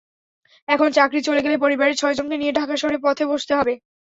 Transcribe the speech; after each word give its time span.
এখন 0.67 0.89
চাকরি 0.97 1.19
চলে 1.27 1.43
গেলে 1.45 1.55
পরিবারের 1.57 1.99
ছয়জনকে 2.01 2.35
নিয়ে 2.37 2.57
ঢাকা 2.59 2.75
শহরে 2.77 2.97
পথে 3.05 3.23
বসতে 3.31 3.53
হবে। 3.55 3.73